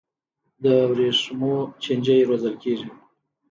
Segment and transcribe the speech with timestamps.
[0.61, 2.89] د ورېښمو چینجي روزل کیږي؟